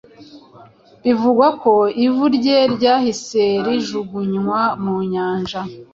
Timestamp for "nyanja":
5.11-5.61